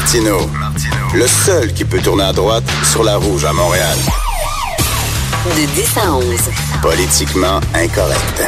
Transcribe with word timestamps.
Martino, 0.00 0.50
le 1.12 1.26
seul 1.26 1.74
qui 1.74 1.84
peut 1.84 2.00
tourner 2.00 2.24
à 2.24 2.32
droite 2.32 2.64
sur 2.90 3.04
la 3.04 3.16
rouge 3.16 3.44
à 3.44 3.52
Montréal. 3.52 3.98
De 5.44 5.66
10 5.74 5.98
à 5.98 6.12
11. 6.14 6.24
Politiquement 6.80 7.60
incorrect. 7.74 8.42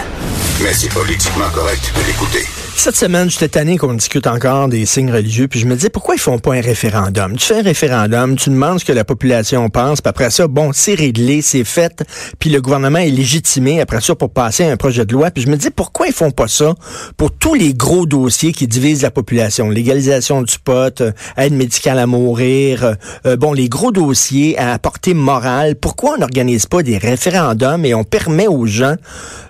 Mais 0.63 0.73
c'est 0.73 0.89
politiquement 0.89 1.51
correct 1.51 1.93
de 1.95 2.07
l'écouter. 2.07 2.62
Cette 2.75 2.97
semaine, 2.97 3.31
j'étais 3.31 3.49
tanné 3.49 3.79
qu'on 3.79 3.95
discute 3.95 4.27
encore 4.27 4.67
des 4.67 4.87
signes 4.87 5.13
religieux, 5.13 5.47
puis 5.47 5.61
je 5.61 5.67
me 5.67 5.77
disais, 5.77 5.89
pourquoi 5.89 6.17
ils 6.17 6.21
font 6.21 6.41
pas 6.41 6.55
un 6.55 6.61
référendum? 6.61 7.37
Tu 7.37 7.47
fais 7.47 7.61
un 7.61 7.63
référendum, 7.63 8.35
tu 8.35 8.51
demandes 8.51 8.81
ce 8.81 8.85
que 8.85 8.93
la 8.93 9.05
population 9.05 9.71
pense, 9.71 10.01
puis 10.01 10.09
après 10.09 10.31
ça, 10.31 10.49
bon, 10.49 10.73
c'est 10.73 10.95
réglé, 10.95 11.43
c'est 11.43 11.63
fait, 11.63 12.03
puis 12.41 12.51
le 12.51 12.61
gouvernement 12.61 12.99
est 12.99 13.11
légitimé 13.11 13.81
après 13.81 14.01
ça 14.01 14.17
pour 14.17 14.31
passer 14.31 14.65
un 14.65 14.77
projet 14.77 15.07
de 15.07 15.13
loi. 15.13 15.31
Puis 15.31 15.45
je 15.45 15.49
me 15.49 15.57
dis, 15.57 15.71
pourquoi 15.71 16.09
ils 16.09 16.13
font 16.13 16.33
pas 16.33 16.49
ça 16.49 16.75
pour 17.17 17.31
tous 17.31 17.55
les 17.55 17.73
gros 17.73 18.05
dossiers 18.05 18.53
qui 18.53 18.67
divisent 18.67 19.03
la 19.03 19.13
population? 19.13 19.71
Légalisation 19.71 20.43
du 20.43 20.59
pot, 20.59 21.01
euh, 21.03 21.13
aide 21.37 21.53
médicale 21.53 22.01
à 22.01 22.07
mourir, 22.09 22.85
euh, 22.85 22.95
euh, 23.27 23.37
bon, 23.37 23.53
les 23.53 23.69
gros 23.69 23.93
dossiers 23.93 24.59
à 24.59 24.77
portée 24.81 25.15
morale. 25.15 25.77
Pourquoi 25.77 26.15
on 26.17 26.19
n'organise 26.19 26.67
pas 26.67 26.83
des 26.83 26.99
référendums 26.99 27.85
et 27.85 27.95
on 27.95 28.03
permet 28.03 28.49
aux 28.49 28.67
gens 28.67 28.97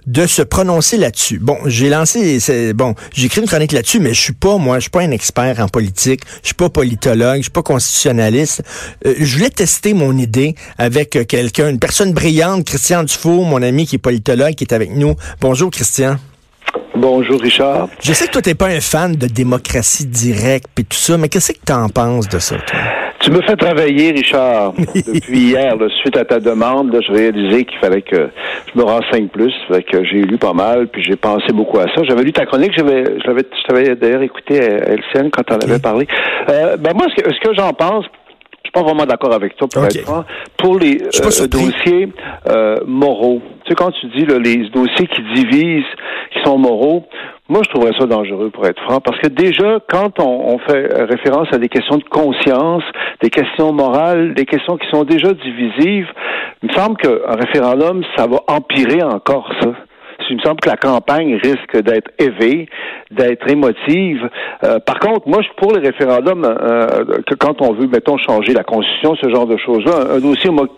de 0.06 0.26
se 0.26 0.42
prononcer 0.42 0.98
là-dessus? 0.98 1.38
Bon, 1.38 1.56
j'ai 1.64 1.88
lancé, 1.88 2.74
bon, 2.74 2.94
j'ai 3.14 3.26
écrit 3.26 3.40
une 3.40 3.46
chronique 3.46 3.72
là-dessus, 3.72 4.00
mais 4.00 4.14
je 4.14 4.20
suis 4.20 4.32
pas, 4.32 4.56
moi, 4.56 4.76
je 4.76 4.82
suis 4.82 4.90
pas 4.90 5.02
un 5.02 5.10
expert 5.10 5.60
en 5.60 5.68
politique, 5.68 6.22
je 6.42 6.48
suis 6.48 6.54
pas 6.54 6.68
politologue, 6.68 7.36
je 7.36 7.42
suis 7.42 7.50
pas 7.50 7.62
constitutionnaliste. 7.62 8.62
Euh, 9.06 9.14
je 9.18 9.36
voulais 9.36 9.50
tester 9.50 9.94
mon 9.94 10.16
idée 10.16 10.54
avec 10.78 11.16
euh, 11.16 11.24
quelqu'un, 11.24 11.68
une 11.68 11.78
personne 11.78 12.12
brillante, 12.12 12.64
Christian 12.64 13.04
Dufour, 13.04 13.44
mon 13.44 13.62
ami 13.62 13.86
qui 13.86 13.96
est 13.96 13.98
politologue, 13.98 14.54
qui 14.54 14.64
est 14.64 14.72
avec 14.72 14.90
nous. 14.90 15.14
Bonjour, 15.40 15.70
Christian. 15.70 16.16
Bonjour 16.96 17.40
Richard. 17.40 17.88
Je 18.02 18.12
sais 18.12 18.26
que 18.26 18.32
toi, 18.32 18.42
t'es 18.42 18.54
pas 18.54 18.68
un 18.68 18.80
fan 18.80 19.16
de 19.16 19.26
démocratie 19.26 20.06
directe 20.06 20.66
et 20.78 20.84
tout 20.84 20.98
ça, 20.98 21.16
mais 21.16 21.28
qu'est-ce 21.28 21.52
que 21.52 21.58
tu 21.66 21.72
en 21.72 21.88
penses 21.88 22.28
de 22.28 22.38
ça, 22.38 22.56
toi? 22.56 23.01
Tu 23.22 23.30
me 23.30 23.40
fais 23.42 23.54
travailler, 23.54 24.10
Richard. 24.10 24.72
Depuis 24.94 25.38
hier, 25.38 25.76
suite 26.00 26.16
à 26.16 26.24
ta 26.24 26.40
demande, 26.40 26.98
je 27.06 27.12
réalisais 27.12 27.64
qu'il 27.64 27.78
fallait 27.78 28.02
que 28.02 28.30
je 28.66 28.78
me 28.78 28.82
renseigne 28.84 29.28
plus. 29.28 29.54
Fait 29.68 29.84
que 29.84 30.02
j'ai 30.04 30.22
lu 30.22 30.38
pas 30.38 30.52
mal, 30.52 30.88
puis 30.88 31.04
j'ai 31.04 31.14
pensé 31.14 31.52
beaucoup 31.52 31.78
à 31.78 31.84
ça. 31.94 32.02
J'avais 32.02 32.24
lu 32.24 32.32
ta 32.32 32.46
chronique, 32.46 32.72
j'avais, 32.76 33.04
je 33.04 33.26
l'avais, 33.28 33.42
je 33.42 33.62
t'avais 33.68 33.94
d'ailleurs 33.94 34.22
écouté 34.22 34.60
à 34.60 34.94
LCN 34.94 35.30
quand 35.30 35.44
on 35.52 35.58
avait 35.58 35.78
parlé. 35.78 36.08
Euh, 36.48 36.76
ben 36.76 36.94
moi, 36.94 37.06
ce 37.16 37.22
que, 37.22 37.32
ce 37.32 37.40
que 37.40 37.54
j'en 37.54 37.72
pense, 37.72 38.06
je 38.06 38.68
suis 38.68 38.72
pas 38.72 38.82
vraiment 38.82 39.06
d'accord 39.06 39.32
avec 39.32 39.56
toi, 39.56 39.68
pour 39.72 39.84
être 39.84 40.24
Pour 40.58 40.80
les 40.80 41.00
euh, 41.02 41.46
dossiers 41.46 42.08
euh, 42.48 42.80
moraux, 42.86 43.40
tu 43.64 43.68
sais, 43.68 43.74
quand 43.76 43.92
tu 43.92 44.06
dis 44.16 44.26
là, 44.26 44.38
les 44.40 44.68
dossiers 44.70 45.06
qui 45.06 45.22
divisent, 45.34 45.84
qui 46.32 46.42
sont 46.44 46.58
moraux, 46.58 47.06
moi, 47.48 47.60
je 47.64 47.70
trouverais 47.70 47.92
ça 47.98 48.06
dangereux, 48.06 48.50
pour 48.50 48.64
être 48.66 48.80
franc, 48.82 49.00
parce 49.00 49.18
que 49.18 49.28
déjà, 49.28 49.78
quand 49.88 50.20
on, 50.20 50.58
fait 50.58 50.88
référence 51.04 51.48
à 51.52 51.58
des 51.58 51.68
questions 51.68 51.98
de 51.98 52.04
conscience, 52.04 52.84
des 53.20 53.30
questions 53.30 53.72
morales, 53.72 54.34
des 54.34 54.44
questions 54.44 54.76
qui 54.78 54.88
sont 54.90 55.04
déjà 55.04 55.32
divisives, 55.32 56.08
il 56.62 56.70
me 56.70 56.74
semble 56.74 56.96
qu'un 56.96 57.36
référendum, 57.36 58.02
ça 58.16 58.26
va 58.26 58.38
empirer 58.46 59.02
encore 59.02 59.50
ça. 59.60 59.70
Il 60.30 60.36
me 60.38 60.42
semble 60.42 60.60
que 60.60 60.70
la 60.70 60.76
campagne 60.76 61.34
risque 61.34 61.82
d'être 61.82 62.10
élevée, 62.18 62.66
d'être 63.10 63.50
émotive. 63.50 64.30
Euh, 64.64 64.78
par 64.78 64.98
contre, 64.98 65.28
moi, 65.28 65.40
je 65.42 65.46
suis 65.48 65.56
pour 65.56 65.74
les 65.76 65.86
référendums 65.86 66.44
euh, 66.44 67.20
que 67.26 67.34
quand 67.34 67.60
on 67.60 67.74
veut, 67.74 67.86
mettons, 67.86 68.16
changer 68.16 68.54
la 68.54 68.62
Constitution, 68.62 69.14
ce 69.16 69.28
genre 69.28 69.46
de 69.46 69.58
choses-là. 69.58 70.14
Un, 70.16 70.20
dossier, 70.20 70.48
moi, 70.48 70.68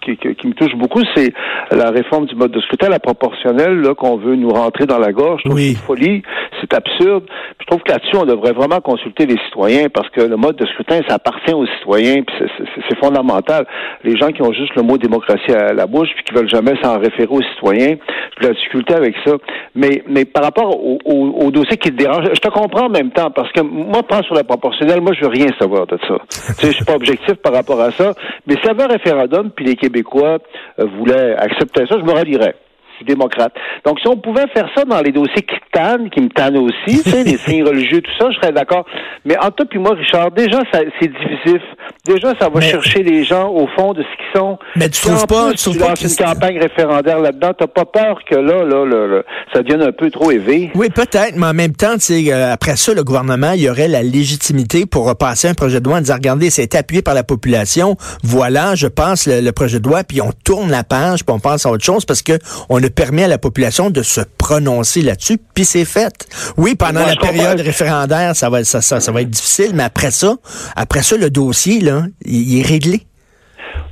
qui, 0.00 0.16
qui, 0.16 0.46
me 0.46 0.54
touche 0.54 0.74
beaucoup, 0.74 1.02
c'est 1.14 1.32
la 1.70 1.90
réforme 1.90 2.26
du 2.26 2.34
mode 2.34 2.52
de 2.52 2.60
scrutin, 2.60 2.88
la 2.88 2.98
proportionnelle 2.98 3.80
là, 3.80 3.94
qu'on 3.94 4.16
veut 4.16 4.36
nous 4.36 4.50
rentrer 4.50 4.86
dans 4.86 4.98
la 4.98 5.12
gorge. 5.12 5.42
C'est 5.44 5.70
une 5.70 5.76
folie, 5.76 6.22
c'est 6.60 6.72
absurde. 6.74 7.24
Je 7.60 7.66
trouve 7.66 7.82
que 7.82 7.92
là-dessus, 7.92 8.16
on 8.16 8.24
devrait 8.24 8.52
vraiment 8.52 8.80
consulter 8.80 9.26
les 9.26 9.36
citoyens 9.46 9.88
parce 9.92 10.08
que 10.10 10.20
le 10.20 10.36
mode 10.36 10.56
de 10.56 10.66
scrutin, 10.66 11.00
ça 11.08 11.14
appartient 11.14 11.54
aux 11.54 11.66
citoyens, 11.66 12.22
puis 12.22 12.48
c'est 12.88 12.98
fondamental. 12.98 13.66
Les 14.04 14.16
gens 14.16 14.28
qui 14.28 14.42
ont 14.42 14.52
juste 14.52 14.74
le 14.76 14.82
mot 14.82 14.98
démocratie 14.98 15.52
à 15.52 15.72
la 15.72 15.86
bouche, 15.86 16.08
puis 16.14 16.24
qui 16.24 16.34
veulent 16.34 16.48
jamais 16.48 16.74
s'en 16.82 16.98
référer 16.98 17.28
aux 17.28 17.42
citoyens, 17.42 17.96
j'ai 18.36 18.42
de 18.42 18.48
la 18.48 18.54
difficulté 18.54 18.94
avec 18.94 19.14
ça. 19.24 19.32
Mais, 19.74 20.02
mais 20.08 20.24
par 20.24 20.44
rapport 20.44 20.78
au, 20.82 20.98
au, 21.04 21.50
dossier 21.50 21.76
qui 21.76 21.90
te 21.90 21.96
dérange, 21.96 22.26
je 22.32 22.40
te 22.40 22.48
comprends 22.48 22.86
en 22.86 22.90
même 22.90 23.10
temps 23.10 23.30
parce 23.30 23.50
que 23.52 23.60
moi, 23.60 24.02
prends 24.02 24.22
sur 24.22 24.34
la 24.34 24.44
proportionnelle, 24.44 25.00
moi, 25.00 25.12
je 25.14 25.22
veux 25.22 25.30
rien 25.30 25.48
savoir 25.58 25.86
de 25.86 25.98
ça. 26.08 26.16
tu 26.28 26.36
sais, 26.36 26.66
je 26.68 26.76
suis 26.76 26.84
pas 26.84 26.94
objectif 26.94 27.34
par 27.34 27.52
rapport 27.52 27.80
à 27.80 27.90
ça. 27.90 28.12
Mais 28.46 28.56
ça 28.64 28.72
va 28.72 28.86
référendum, 28.86 29.50
puis 29.50 29.64
les 29.64 29.76
Québécois 29.80 30.38
euh, 30.78 30.84
voulaient 30.98 31.34
accepter 31.36 31.86
ça, 31.86 31.96
je 31.98 32.04
me 32.04 32.12
démocrate. 33.04 33.52
Donc, 33.84 34.00
si 34.00 34.08
on 34.08 34.16
pouvait 34.16 34.46
faire 34.54 34.68
ça 34.74 34.84
dans 34.84 35.00
les 35.00 35.12
dossiers 35.12 35.42
qui 35.42 35.56
tannent, 35.72 36.10
qui 36.10 36.20
me 36.20 36.28
tannent 36.28 36.58
aussi, 36.58 37.02
tu 37.02 37.10
sais, 37.10 37.24
les 37.24 37.36
signes 37.36 37.64
religieux, 37.64 38.00
tout 38.00 38.10
ça, 38.18 38.30
je 38.30 38.36
serais 38.36 38.52
d'accord. 38.52 38.84
Mais 39.24 39.36
en 39.38 39.50
toi 39.50 39.66
puis 39.68 39.78
moi, 39.78 39.94
Richard, 39.94 40.30
déjà, 40.30 40.60
c'est 40.72 41.08
divisif. 41.08 41.62
Déjà, 42.06 42.34
ça 42.40 42.48
va 42.48 42.60
chercher 42.60 43.02
les 43.02 43.24
gens 43.24 43.50
au 43.50 43.66
fond 43.76 43.92
de 43.92 44.02
ce 44.02 44.16
qu'ils 44.16 44.40
sont. 44.40 44.58
Mais 44.76 44.88
tu 44.88 45.02
trouves 45.02 45.26
pas, 45.26 45.50
tu 45.52 45.58
trouves 45.58 45.78
pas 45.78 45.94
une 46.00 46.16
campagne 46.16 46.58
référendaire 46.58 47.20
là-dedans, 47.20 47.52
t'as 47.58 47.66
pas 47.66 47.84
peur 47.84 48.20
que 48.28 48.34
là, 48.34 48.64
là, 48.64 48.84
là, 48.86 49.22
ça 49.52 49.62
devienne 49.62 49.82
un 49.82 49.92
peu 49.92 50.10
trop 50.10 50.30
élevé? 50.30 50.70
Oui, 50.74 50.88
peut-être, 50.90 51.36
mais 51.36 51.46
en 51.46 51.54
même 51.54 51.74
temps, 51.74 51.94
tu 51.94 52.00
sais, 52.00 52.32
euh, 52.32 52.52
après 52.52 52.76
ça, 52.76 52.94
le 52.94 53.04
gouvernement, 53.04 53.52
il 53.52 53.62
y 53.62 53.70
aurait 53.70 53.88
la 53.88 54.02
légitimité 54.02 54.86
pour 54.86 55.06
repasser 55.06 55.48
un 55.48 55.54
projet 55.54 55.80
de 55.80 55.84
loi 55.84 55.98
en 55.98 56.00
disant, 56.00 56.14
regardez, 56.14 56.50
c'est 56.50 56.74
appuyé 56.74 57.02
par 57.02 57.14
la 57.14 57.24
population. 57.24 57.96
Voilà, 58.22 58.74
je 58.74 58.86
passe 58.86 59.26
le, 59.26 59.50
projet 59.52 59.80
de 59.80 59.88
loi, 59.88 60.04
puis 60.04 60.20
on 60.20 60.30
tourne 60.44 60.70
la 60.70 60.84
page, 60.84 61.24
puis 61.24 61.34
on 61.34 61.40
passe 61.40 61.66
à 61.66 61.70
autre 61.70 61.84
chose 61.84 62.04
parce 62.04 62.22
que 62.22 62.32
on 62.68 62.82
a 62.82 62.87
permet 62.88 63.24
à 63.24 63.28
la 63.28 63.38
population 63.38 63.90
de 63.90 64.02
se 64.02 64.20
prononcer 64.38 65.02
là-dessus, 65.02 65.38
puis 65.54 65.64
c'est 65.64 65.84
fait. 65.84 66.12
Oui, 66.56 66.74
pendant 66.74 67.04
la 67.04 67.16
période 67.16 67.60
référendaire, 67.60 68.34
ça 68.34 68.50
va, 68.50 68.64
ça, 68.64 68.80
ça, 68.80 69.12
va 69.12 69.22
être 69.22 69.30
difficile, 69.30 69.72
mais 69.74 69.84
après 69.84 70.10
ça, 70.10 70.34
après 70.76 71.02
ça, 71.02 71.16
le 71.16 71.30
dossier, 71.30 71.80
là, 71.80 72.02
il, 72.24 72.60
est 72.60 72.66
réglé. 72.66 73.02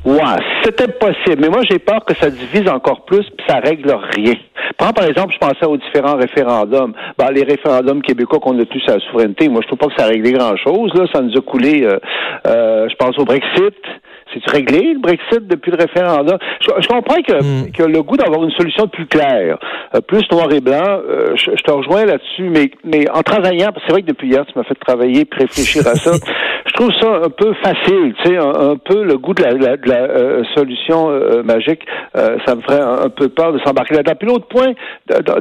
Ouais, 0.04 0.38
c'était 0.62 0.88
possible. 0.88 1.38
Mais 1.40 1.48
moi, 1.48 1.62
j'ai 1.68 1.78
peur 1.78 2.04
que 2.04 2.14
ça 2.16 2.30
divise 2.30 2.68
encore 2.68 3.04
plus, 3.04 3.24
puis 3.36 3.46
ça 3.48 3.58
règle 3.58 3.96
rien. 4.14 4.34
Prends, 4.78 4.92
par 4.92 5.06
exemple, 5.06 5.34
je 5.34 5.38
pensais 5.38 5.66
aux 5.66 5.76
différents 5.76 6.16
référendums. 6.16 6.92
Ben, 7.18 7.30
les 7.32 7.42
référendums 7.42 8.02
québécois 8.02 8.38
qu'on 8.38 8.58
a 8.58 8.64
tous 8.64 8.82
à 8.88 8.94
la 8.94 9.00
souveraineté, 9.00 9.48
moi, 9.48 9.62
je 9.62 9.66
trouve 9.68 9.78
pas 9.78 9.86
que 9.88 10.00
ça 10.00 10.04
a 10.04 10.08
réglé 10.08 10.32
grand-chose. 10.32 10.92
Là, 10.94 11.06
ça 11.12 11.22
nous 11.22 11.36
a 11.36 11.40
coulé, 11.40 11.82
euh, 11.84 11.98
euh, 12.46 12.88
je 12.88 12.94
pense 12.96 13.18
au 13.18 13.24
Brexit. 13.24 13.74
C'est 14.32 14.50
réglé 14.50 14.92
le 14.92 14.98
Brexit 14.98 15.46
depuis 15.46 15.70
le 15.70 15.78
référendum. 15.78 16.36
Je, 16.60 16.88
comprends 16.88 17.22
que, 17.22 17.42
hmm. 17.42 17.72
que 17.72 17.82
le 17.84 18.02
goût 18.02 18.16
d'avoir 18.16 18.42
une 18.42 18.50
solution 18.50 18.88
plus 18.88 19.06
claire, 19.06 19.58
euh, 19.94 20.00
plus 20.00 20.22
noir 20.30 20.52
et 20.52 20.60
blanc, 20.60 20.82
euh, 20.82 21.34
je, 21.36 21.62
te 21.62 21.70
rejoins 21.70 22.04
là-dessus, 22.04 22.50
mais, 22.50 22.70
mais 22.84 23.08
en 23.10 23.22
travaillant, 23.22 23.70
c'est 23.86 23.92
vrai 23.92 24.02
que 24.02 24.08
depuis 24.08 24.28
hier, 24.28 24.44
tu 24.46 24.52
m'as 24.56 24.64
fait 24.64 24.74
travailler 24.74 25.22
et 25.22 25.28
réfléchir 25.30 25.86
à 25.86 25.94
ça, 25.94 26.12
je 26.66 26.72
trouve 26.74 26.92
ça 27.00 27.20
un 27.24 27.30
peu 27.30 27.54
facile, 27.62 28.14
tu 28.22 28.30
sais, 28.30 28.36
un, 28.36 28.76
peu 28.76 29.04
le 29.04 29.16
goût 29.16 29.34
de 29.34 29.42
la, 29.42 29.54
de 29.54 29.88
la, 29.88 29.96
euh, 29.96 30.42
solution 30.56 31.08
magique, 31.44 31.86
ça 32.14 32.54
me 32.54 32.60
ferait 32.62 32.80
un, 32.80 33.08
peu 33.08 33.28
peur 33.28 33.52
de 33.52 33.58
s'embarquer 33.60 33.94
là-dedans. 33.94 34.14
Puis 34.18 34.28
l'autre 34.28 34.46
point, 34.48 34.72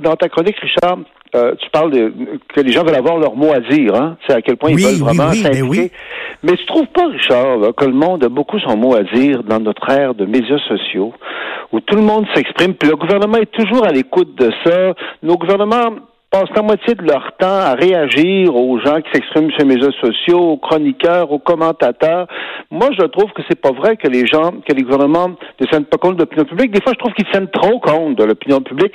dans 0.01 0.15
ta 0.15 0.29
chronique, 0.29 0.57
Richard, 0.59 0.97
tu 1.33 1.69
parles 1.71 1.91
de, 1.91 2.13
que 2.53 2.61
les 2.61 2.71
gens 2.71 2.83
veulent 2.83 2.95
avoir 2.95 3.17
leur 3.17 3.35
mot 3.35 3.51
à 3.51 3.59
dire, 3.59 3.93
hein? 3.95 4.17
C'est 4.25 4.35
à 4.35 4.41
quel 4.41 4.57
point 4.57 4.71
ils 4.71 4.79
veulent 4.79 4.99
vraiment 4.99 5.29
oui, 5.29 5.37
s'impliquer. 5.37 5.91
Mais 6.43 6.55
tu 6.55 6.65
trouves 6.65 6.87
pas, 6.87 7.07
Richard, 7.07 7.75
que 7.75 7.85
le 7.85 7.93
monde 7.93 8.23
a 8.23 8.29
beaucoup 8.29 8.59
son 8.59 8.77
mot 8.77 8.95
à 8.95 9.03
dire 9.03 9.43
dans 9.43 9.59
notre 9.59 9.89
ère 9.89 10.13
de 10.13 10.25
médias 10.25 10.59
sociaux, 10.67 11.13
où 11.71 11.79
tout 11.81 11.95
le 11.95 12.03
monde 12.03 12.25
s'exprime, 12.33 12.73
puis 12.75 12.89
le 12.89 12.95
gouvernement 12.95 13.37
est 13.37 13.51
toujours 13.51 13.85
à 13.85 13.91
l'écoute 13.91 14.35
de 14.35 14.51
ça. 14.63 14.93
Nos 15.23 15.37
gouvernements 15.37 15.95
passent 16.31 16.55
la 16.55 16.61
moitié 16.61 16.95
de 16.95 17.03
leur 17.03 17.31
temps 17.37 17.47
à 17.47 17.73
réagir 17.73 18.55
aux 18.55 18.77
gens 18.79 19.01
qui 19.01 19.09
s'expriment 19.13 19.49
sur 19.51 19.59
les 19.59 19.75
médias 19.75 19.91
sociaux, 20.01 20.39
aux 20.39 20.57
chroniqueurs, 20.57 21.31
aux 21.31 21.39
commentateurs. 21.39 22.27
Moi, 22.71 22.89
je 22.97 23.05
trouve 23.05 23.31
que 23.31 23.41
c'est 23.49 23.59
pas 23.59 23.71
vrai 23.71 23.95
que 23.97 24.07
les 24.07 24.25
gens, 24.25 24.51
que 24.67 24.73
les 24.73 24.83
gouvernements 24.83 25.29
ne 25.59 25.65
tiennent 25.65 25.85
pas 25.85 25.97
compte 25.97 26.15
de 26.15 26.21
l'opinion 26.21 26.45
publique. 26.45 26.71
Des 26.71 26.81
fois, 26.81 26.93
je 26.93 26.99
trouve 26.99 27.13
qu'ils 27.13 27.29
tiennent 27.31 27.49
trop 27.49 27.79
compte 27.79 28.15
de 28.15 28.23
l'opinion 28.23 28.61
publique 28.61 28.93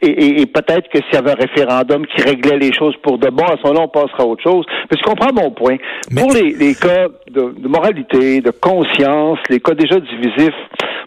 et, 0.00 0.46
peut-être 0.46 0.88
que 0.88 0.98
s'il 0.98 1.14
y 1.14 1.16
avait 1.16 1.32
un 1.32 1.34
référendum 1.34 2.06
qui 2.06 2.22
réglait 2.22 2.58
les 2.58 2.72
choses 2.72 2.94
pour 3.02 3.18
de 3.18 3.28
bon, 3.28 3.44
à 3.44 3.56
ce 3.56 3.62
moment-là, 3.66 3.80
on 3.82 3.88
passera 3.88 4.22
à 4.22 4.26
autre 4.26 4.42
chose. 4.42 4.64
Mais 4.90 4.96
tu 4.96 5.02
comprends 5.02 5.32
mon 5.32 5.50
point. 5.50 5.76
Pour 6.16 6.32
les, 6.32 6.52
les 6.52 6.74
cas 6.74 7.08
de, 7.30 7.54
de, 7.58 7.68
moralité, 7.68 8.40
de 8.40 8.50
conscience, 8.50 9.38
les 9.48 9.60
cas 9.60 9.74
déjà 9.74 9.98
divisifs, 10.00 10.54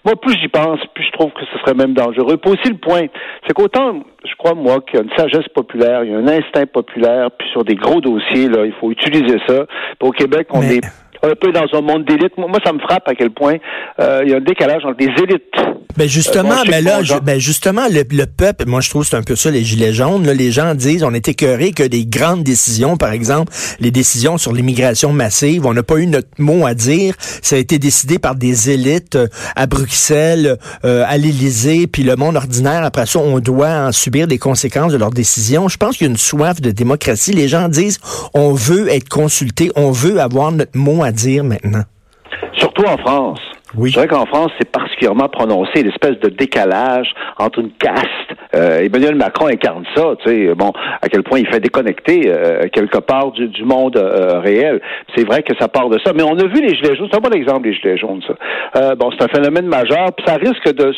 moi, 0.04 0.16
plus 0.19 0.36
j'y 0.39 0.48
pense, 0.48 0.80
plus 0.95 1.06
je 1.06 1.12
trouve 1.12 1.31
que 1.31 1.45
ce 1.54 1.60
serait 1.60 1.75
même 1.75 1.94
dangereux. 1.94 2.38
Puis 2.38 2.51
aussi 2.51 2.69
le 2.69 2.77
point, 2.77 3.06
c'est 3.45 3.54
qu'autant, 3.54 4.00
je 4.25 4.36
crois, 4.36 4.56
moi, 4.56 4.81
qu'il 4.81 5.00
y 5.00 5.01
a 5.01 5.04
une 5.04 5.16
sagesse 5.16 5.48
populaire, 5.50 6.04
il 6.04 6.12
y 6.12 6.13
a 6.13 6.18
un 6.18 6.27
instinct 6.27 6.66
populaire, 6.66 7.30
puis 7.31 7.48
sur 7.51 7.63
des 7.63 7.75
gros 7.75 8.01
dossiers, 8.01 8.50
là, 8.50 8.66
il 8.66 8.74
faut 8.74 8.92
utiliser 8.92 9.38
ça. 9.48 9.66
Puis 10.00 10.10
au 10.10 10.12
Québec, 10.12 10.48
on 10.51 10.62
est 10.63 10.81
un 11.24 11.36
peu 11.36 11.51
dans 11.51 11.68
un 11.74 11.81
monde 11.81 12.06
d'élite. 12.06 12.36
Moi, 12.38 12.50
ça 12.63 12.74
me 12.74 12.80
frappe 12.80 13.07
à 13.07 13.13
quel 13.13 13.30
point 13.30 13.57
euh, 14.00 14.21
il 14.24 14.31
y 14.31 14.33
a 14.33 14.38
un 14.38 14.42
décalage 14.42 14.83
entre 14.86 14.98
les 15.00 15.24
élites. 15.24 15.56
Ben 15.98 16.08
justement, 16.08 16.64
mais 16.70 16.82
là, 16.82 17.02
ben 17.24 17.40
justement, 17.40 17.88
le, 17.90 18.26
peuple, 18.26 18.66
moi 18.68 18.82
je 18.82 18.90
trouve 18.90 19.06
c'est 19.06 19.16
un 19.16 19.22
peu 19.22 19.36
ça 19.36 19.52
les 19.52 19.64
gilets 19.64 19.94
jaunes. 19.94 20.26
Là, 20.26 20.34
les 20.34 20.52
gens 20.52 20.76
disent, 20.76 21.04
on 21.04 21.14
est 21.14 21.28
écœurés 21.28 21.72
que 21.72 21.84
des 21.84 22.06
grandes 22.06 22.44
décisions, 22.44 22.98
par 22.98 23.12
exemple, 23.12 23.54
les 23.80 23.92
décisions 23.92 24.38
sur 24.38 24.54
l'immigration 24.54 25.14
massive, 25.14 25.66
on 25.66 25.74
n'a 25.74 25.84
pas 25.84 25.98
eu 25.98 26.08
notre 26.08 26.30
mot 26.38 26.66
à 26.66 26.74
dire. 26.74 27.16
Ça 27.42 27.56
a 27.56 27.60
été 27.60 27.80
décidé 27.80 28.20
par 28.20 28.36
des 28.36 28.70
élites 28.70 29.16
euh, 29.16 29.28
à 29.56 29.68
Bruxelles, 29.68 30.58
euh, 30.86 31.04
à 31.08 31.18
l'Élysée, 31.18 31.88
puis 31.88 32.04
le 32.04 32.16
monde 32.16 32.36
ordinaire. 32.36 32.84
Après 32.84 33.06
ça, 33.06 33.20
on 33.20 33.40
doit 33.40 33.88
en 33.88 33.92
subir 33.92 34.28
des 34.28 34.38
conséquences 34.38 34.92
de 34.94 34.98
leurs 34.98 35.12
décisions. 35.12 35.68
Je 35.68 35.78
pense 35.78 35.98
qu'il 35.98 36.08
y 36.08 36.10
a 36.10 36.12
une 36.12 36.18
soif 36.18 36.62
de 36.62 36.72
démocratie. 36.72 37.34
Les 37.34 37.48
gens 37.48 37.68
disent, 37.70 38.00
on 38.34 38.54
veut 38.54 38.90
être 38.90 39.10
consulté, 39.10 39.72
on 39.76 39.92
veut 39.92 40.20
avoir 40.20 40.52
notre 40.52 40.78
mot 40.78 41.04
à 41.04 41.12
dire 41.12 41.44
maintenant. 41.44 41.84
Surtout 42.58 42.84
en 42.86 42.98
France. 42.98 43.40
Oui. 43.77 43.91
C'est 43.91 44.00
vrai 44.00 44.07
qu'en 44.07 44.25
France, 44.25 44.51
c'est 44.59 44.69
particulièrement 44.69 45.29
prononcé, 45.29 45.83
l'espèce 45.83 46.19
de 46.19 46.29
décalage 46.29 47.13
entre 47.38 47.59
une 47.59 47.71
caste. 47.71 48.06
Euh, 48.53 48.81
Emmanuel 48.81 49.15
Macron 49.15 49.47
incarne 49.47 49.85
ça, 49.95 50.13
tu 50.23 50.29
sais, 50.29 50.53
bon, 50.56 50.73
à 51.01 51.07
quel 51.07 51.23
point 51.23 51.39
il 51.39 51.47
fait 51.47 51.59
déconnecter 51.59 52.23
euh, 52.27 52.68
quelque 52.71 52.97
part 52.97 53.31
du, 53.31 53.63
monde 53.63 53.95
euh, 53.97 54.39
réel. 54.39 54.81
C'est 55.15 55.25
vrai 55.25 55.41
que 55.44 55.53
ça 55.59 55.68
part 55.68 55.89
de 55.89 56.00
ça, 56.03 56.12
mais 56.13 56.23
on 56.23 56.38
a 56.38 56.45
vu 56.45 56.62
les 56.62 56.75
gilets 56.75 56.95
jaunes, 56.95 57.07
c'est 57.12 57.18
un 57.18 57.21
bon 57.21 57.33
exemple, 57.33 57.68
les 57.68 57.73
gilets 57.73 57.97
jaunes, 57.97 58.21
ça. 58.27 58.33
Euh, 58.75 58.95
bon, 58.95 59.09
c'est 59.12 59.23
un 59.23 59.29
phénomène 59.29 59.68
majeur, 59.68 60.12
puis 60.15 60.25
ça 60.27 60.35
risque 60.35 60.73
de 60.75 60.94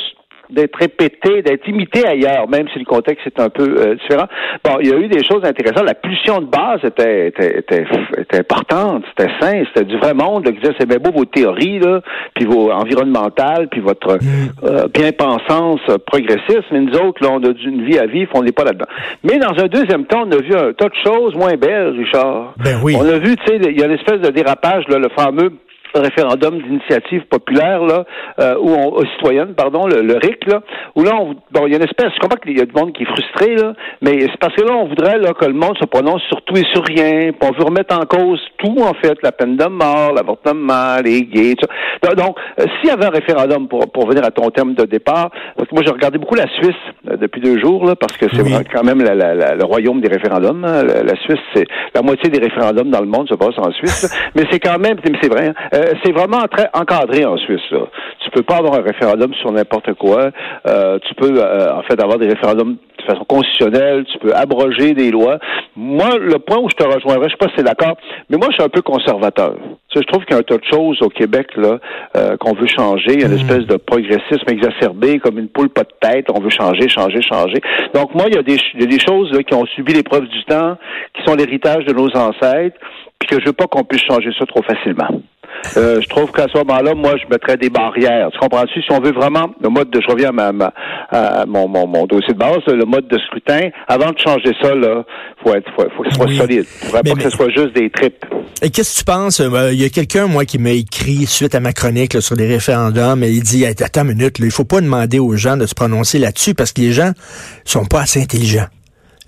d'être 0.50 0.78
répété, 0.78 1.42
d'être 1.42 1.68
imité 1.68 2.06
ailleurs, 2.06 2.48
même 2.50 2.68
si 2.74 2.80
le 2.80 2.86
contexte 2.86 3.25
est 3.25 3.40
un 3.40 3.50
peu 3.50 3.63
euh, 3.63 3.95
différent. 3.95 4.28
Bon, 4.63 4.78
il 4.81 4.90
y 4.90 4.94
a 4.94 4.98
eu 4.98 5.07
des 5.07 5.24
choses 5.24 5.44
intéressantes. 5.44 5.86
La 5.86 5.94
pulsion 5.94 6.42
de 6.42 6.45
base 6.45 6.80
était, 6.84 7.28
était, 7.28 7.60
était, 7.60 7.86
était 8.18 8.40
importante, 8.40 9.04
c'était 9.10 9.31
sain, 9.40 9.63
c'était 9.74 9.86
du 9.86 9.98
vrai 9.98 10.13
monde. 10.13 10.45
Là, 10.45 10.51
qui 10.51 10.60
disait, 10.60 10.75
c'est 10.80 10.88
bien 10.88 10.98
beau 10.98 11.12
vos 11.12 11.25
théories, 11.25 11.80
là, 11.80 12.01
puis 12.36 12.45
vos 12.45 12.72
environnementales, 12.72 13.68
puis 13.69 13.81
votre 13.81 14.16
mm. 14.16 14.66
euh, 14.66 14.88
bien-pensance 14.94 15.81
progressiste, 16.06 16.66
mais 16.72 16.81
nous 16.81 16.95
autres, 16.98 17.24
là, 17.24 17.30
on 17.31 17.44
a 17.44 17.51
une 17.66 17.86
vie 17.86 17.98
à 17.98 18.06
vivre, 18.06 18.31
on 18.36 18.44
n'est 18.44 18.51
pas 18.51 18.63
là-dedans. 18.63 18.86
Mais 19.24 19.38
dans 19.38 19.57
un 19.57 19.68
deuxième 19.68 20.06
temps, 20.06 20.24
on 20.28 20.31
a 20.31 20.38
vu 20.38 20.54
un 20.56 20.74
tas 20.74 20.90
de 20.90 20.95
choses 21.06 21.36
moins 21.36 21.56
belles, 21.56 21.95
Richard. 21.98 22.54
Ben 22.63 22.78
oui. 22.84 22.95
On 22.98 23.06
a 23.06 23.18
vu, 23.18 23.36
tu 23.38 23.45
sais, 23.45 23.60
il 23.63 23.80
y 23.80 23.84
a 23.84 23.88
l'espèce 23.88 24.19
de 24.19 24.30
dérapage, 24.30 24.88
là, 24.90 25.00
le 25.00 25.10
fameux 25.16 25.51
référendum 26.00 26.62
d'initiative 26.62 27.24
populaire 27.30 27.84
là, 27.84 28.06
euh, 28.40 28.56
ou 28.60 28.69
on, 28.69 29.00
euh, 29.00 29.06
citoyenne, 29.16 29.54
pardon, 29.56 29.88
le, 29.88 30.18
RIC 30.18 30.45
là, 30.48 30.62
où 30.95 31.04
là, 31.04 31.12
on, 31.19 31.36
bon, 31.51 31.68
il 31.68 31.72
y 31.72 31.74
a 31.74 31.78
une 31.78 31.84
espèce, 31.84 32.12
je 32.16 32.19
comprends 32.19 32.40
qu'il 32.40 32.57
y 32.57 32.62
a 32.62 32.66
du 32.66 32.74
monde 32.74 32.94
qui 32.94 33.04
est 33.04 33.07
frustré 33.07 33.56
là, 33.56 33.74
mais 34.01 34.19
c'est 34.22 34.38
parce 34.40 34.56
que 34.56 34.63
là, 34.63 34.74
on 34.75 34.88
voudrait 34.88 35.18
là 35.18 35.34
que 35.34 35.45
le 35.45 35.54
monde 35.54 35.78
se 35.80 35.86
prononce 35.86 36.22
sur 36.24 36.42
tout 36.44 36.57
et 36.57 36.66
sur 36.74 36.84
rien, 36.84 37.31
puis 37.31 37.50
on 37.50 37.51
veut 37.51 37.66
remettre 37.66 37.95
en 37.98 38.06
cause 38.06 38.42
tout 38.57 38.75
en 38.80 38.94
fait, 38.94 39.18
la 39.22 39.31
peine 39.31 39.57
de 39.57 39.66
mort, 39.66 40.13
l'avortement, 40.13 40.98
les 41.04 41.24
gays, 41.24 41.56
tout 41.56 41.68
ça. 42.04 42.16
Donc, 42.16 42.38
euh, 42.60 42.66
s'il 42.80 42.90
y 42.90 42.94
avait 42.94 43.06
un 43.06 43.10
référendum 43.10 43.68
pour 43.68 43.92
pour 43.92 44.07
venir 44.07 44.24
à 44.24 44.31
ton 44.31 44.50
terme 44.50 44.74
de 44.74 44.86
départ, 44.86 45.30
parce 45.56 45.69
que 45.69 45.75
moi 45.75 45.84
j'ai 45.86 45.92
regardé 45.92 46.18
beaucoup 46.18 46.36
la 46.36 46.48
Suisse 46.48 46.75
euh, 47.10 47.18
depuis 47.18 47.42
deux 47.42 47.60
jours 47.60 47.86
là, 47.86 47.95
parce 47.95 48.18
que 48.18 48.25
c'est 48.34 48.69
quand 48.72 48.84
même 48.84 49.01
la, 49.01 49.16
la, 49.16 49.56
le 49.56 49.66
royaume 49.66 50.01
des 50.01 50.10
référendums. 50.10 50.63
Hein. 50.66 50.84
La, 50.84 51.16
Suisse, 51.16 51.40
c'est 51.54 51.66
la 51.94 52.01
moitié 52.01 52.30
des 52.30 52.40
référendums 52.40 52.90
dans 52.90 53.01
le 53.01 53.07
monde 53.07 53.28
se 53.30 53.36
passe 53.36 53.57
en 53.57 53.72
Suisse, 53.72 54.13
mais 54.36 54.44
c'est 54.51 54.60
quand 54.60 54.80
même, 54.80 54.98
c'est 55.22 55.30
vrai. 55.30 55.50
Hein. 55.50 55.82
Euh, 55.83 55.94
c'est 56.03 56.12
vraiment 56.12 56.45
très 56.50 56.69
encadré 56.74 57.25
en 57.25 57.38
Suisse. 57.38 57.62
Là. 57.71 57.85
Tu 58.19 58.30
peux 58.31 58.44
pas 58.44 58.57
avoir 58.57 58.75
un 58.75 58.81
référendum 58.81 59.33
sur 59.35 59.51
n'importe 59.51 59.94
quoi. 59.94 60.30
Euh, 60.68 61.00
tu 61.07 61.13
peux 61.15 61.33
euh, 61.38 61.74
en 61.74 61.81
fait 61.83 62.01
avoir 62.01 62.18
des 62.18 62.27
référendums 62.27 62.77
de 62.97 63.03
façon 63.03 63.25
constitutionnelle. 63.25 64.06
Tu 64.12 64.18
peux 64.19 64.33
abroger 64.33 64.94
des 64.94 65.12
lois. 65.12 65.39
Moi, 65.75 66.18
le 66.19 66.39
point 66.39 66.59
où 66.59 66.69
je 66.69 66.75
te 66.75 66.83
rejoindrais, 66.83 67.30
je 67.30 67.31
sais 67.31 67.38
pas 67.38 67.47
si 67.47 67.56
c'est 67.57 67.63
d'accord, 67.63 67.97
mais 68.30 68.38
moi, 68.38 68.47
je 68.51 68.56
suis 68.56 68.63
un 68.63 68.69
peu 68.69 68.81
conservateur. 68.81 69.56
Tu 69.89 70.00
sais, 70.00 70.06
je 70.06 70.12
trouve 70.12 70.24
qu'il 70.25 70.33
y 70.33 70.38
a 70.38 70.39
un 70.39 70.44
tas 70.44 70.57
de 70.57 70.65
choses 70.71 71.01
au 71.01 71.09
Québec 71.09 71.47
là 71.57 71.80
qu'on 72.39 72.53
veut 72.53 72.68
changer. 72.68 73.13
Il 73.13 73.21
y 73.21 73.24
a 73.24 73.27
une 73.27 73.33
mm. 73.33 73.50
espèce 73.50 73.65
de 73.65 73.77
progressisme 73.77 74.50
exacerbé, 74.50 75.19
comme 75.19 75.39
une 75.39 75.50
poule 75.50 75.69
pas 75.69 75.83
de 75.83 75.94
tête. 76.00 76.27
On 76.33 76.39
veut 76.39 76.50
changer, 76.50 76.88
changer, 76.88 77.21
changer. 77.21 77.59
Donc 77.94 78.13
moi, 78.13 78.25
il 78.27 78.35
y 78.35 78.38
a 78.38 78.44
des, 78.44 78.57
il 78.75 78.81
y 78.81 78.83
a 78.83 78.88
des 78.88 79.00
choses 79.00 79.31
là, 79.31 79.44
qui 79.44 79.53
ont 79.53 79.65
subi 79.65 79.94
l'épreuve 79.94 80.27
du 80.27 80.44
temps, 80.45 80.77
qui 81.13 81.24
sont 81.25 81.35
l'héritage 81.35 81.85
de 81.85 81.94
nos 81.94 82.09
ancêtres, 82.15 82.77
puis 83.23 83.37
que 83.37 83.41
je 83.41 83.47
veux 83.47 83.53
pas 83.53 83.67
qu'on 83.67 83.83
puisse 83.83 84.03
changer 84.03 84.31
ça 84.37 84.45
trop 84.45 84.61
facilement. 84.63 85.07
Euh, 85.77 86.01
je 86.01 86.09
trouve 86.09 86.31
qu'à 86.31 86.47
ce 86.51 86.57
moment-là, 86.57 86.93
moi, 86.93 87.13
je 87.17 87.25
mettrais 87.31 87.55
des 87.55 87.69
barrières. 87.69 88.29
Tu 88.31 88.39
comprends-tu? 88.39 88.81
Si 88.81 88.91
on 88.91 88.99
veut 88.99 89.13
vraiment 89.13 89.49
le 89.61 89.69
mode 89.69 89.89
de, 89.89 90.01
je 90.01 90.11
reviens 90.11 90.37
à, 90.37 90.51
ma, 90.51 90.73
à 91.09 91.45
mon, 91.45 91.67
mon, 91.67 91.87
mon, 91.87 92.05
dossier 92.05 92.33
de 92.33 92.39
base, 92.39 92.59
le 92.67 92.85
mode 92.85 93.07
de 93.07 93.17
scrutin, 93.19 93.69
avant 93.87 94.11
de 94.11 94.19
changer 94.19 94.51
ça, 94.61 94.75
là, 94.75 95.03
faut 95.41 95.53
être, 95.53 95.71
faut, 95.75 95.85
faut 95.95 96.03
que 96.03 96.09
ce 96.09 96.15
soit 96.15 96.27
solide. 96.27 96.65
Il 96.81 96.87
faudrait 96.87 97.03
pas 97.03 97.15
que 97.15 97.21
ce 97.21 97.29
soit 97.29 97.49
juste 97.49 97.73
des 97.73 97.89
tripes. 97.89 98.25
Et 98.61 98.71
qu'est-ce 98.71 98.95
que 98.95 98.99
tu 98.99 99.05
penses? 99.05 99.39
Euh, 99.39 99.71
il 99.71 99.81
y 99.81 99.85
a 99.85 99.89
quelqu'un, 99.89 100.27
moi, 100.27 100.43
qui 100.43 100.57
m'a 100.57 100.71
écrit 100.71 101.25
suite 101.25 101.55
à 101.55 101.61
ma 101.61 101.71
chronique 101.71 102.21
sur 102.21 102.35
les 102.35 102.47
référendums, 102.47 103.23
et 103.23 103.29
il 103.29 103.43
dit, 103.43 103.65
attends 103.65 104.01
une 104.01 104.15
minute, 104.15 104.39
là, 104.39 104.45
il 104.45 104.51
faut 104.51 104.65
pas 104.65 104.81
demander 104.81 105.19
aux 105.19 105.35
gens 105.37 105.55
de 105.55 105.65
se 105.65 105.75
prononcer 105.75 106.19
là-dessus 106.19 106.55
parce 106.55 106.73
que 106.73 106.81
les 106.81 106.91
gens 106.91 107.11
sont 107.63 107.85
pas 107.85 108.01
assez 108.01 108.21
intelligents. 108.21 108.67